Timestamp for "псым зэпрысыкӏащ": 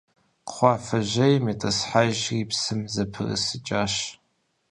2.49-3.93